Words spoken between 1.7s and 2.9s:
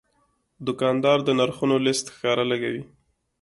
لیست ښکاره لګوي.